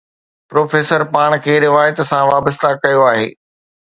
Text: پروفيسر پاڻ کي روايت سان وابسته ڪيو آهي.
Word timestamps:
پروفيسر 0.49 1.01
پاڻ 1.13 1.29
کي 1.43 1.53
روايت 1.65 1.97
سان 2.11 2.23
وابسته 2.31 2.69
ڪيو 2.87 3.01
آهي. 3.13 3.27